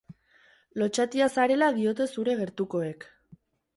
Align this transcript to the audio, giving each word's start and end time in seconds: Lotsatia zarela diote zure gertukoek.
Lotsatia 0.83 1.27
zarela 1.35 1.69
diote 1.77 2.09
zure 2.17 2.35
gertukoek. 2.43 3.07